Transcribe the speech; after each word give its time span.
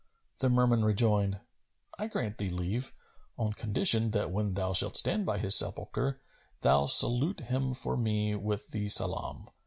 The 0.39 0.49
Merman 0.49 0.83
rejoined, 0.83 1.41
"I 1.99 2.07
grant 2.07 2.39
thee 2.39 2.49
leave, 2.49 2.91
on 3.37 3.53
condition 3.53 4.09
that 4.09 4.31
when 4.31 4.55
thou 4.55 4.73
shalt 4.73 4.97
stand 4.97 5.27
by 5.27 5.37
his 5.37 5.53
sepulchre 5.53 6.19
thou 6.61 6.87
salute 6.87 7.41
him 7.41 7.75
for 7.75 7.95
me 7.95 8.33
with 8.33 8.71
the 8.71 8.89
Salam. 8.89 9.45